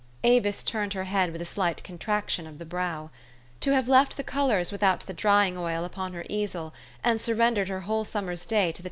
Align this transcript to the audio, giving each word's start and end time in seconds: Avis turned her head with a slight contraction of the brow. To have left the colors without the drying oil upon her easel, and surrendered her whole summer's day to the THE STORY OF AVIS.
Avis 0.23 0.63
turned 0.63 0.93
her 0.93 1.03
head 1.03 1.31
with 1.31 1.43
a 1.43 1.45
slight 1.45 1.83
contraction 1.83 2.47
of 2.47 2.57
the 2.57 2.65
brow. 2.65 3.11
To 3.59 3.71
have 3.75 3.87
left 3.87 4.17
the 4.17 4.23
colors 4.23 4.71
without 4.71 5.01
the 5.01 5.13
drying 5.13 5.55
oil 5.59 5.85
upon 5.85 6.13
her 6.13 6.25
easel, 6.27 6.73
and 7.03 7.21
surrendered 7.21 7.67
her 7.67 7.81
whole 7.81 8.03
summer's 8.03 8.47
day 8.47 8.47
to 8.47 8.47
the 8.47 8.47
THE 8.47 8.57
STORY 8.57 8.69
OF 8.69 8.73
AVIS. 8.79 8.79